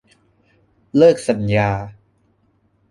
[0.97, 1.69] เลิกสัญญา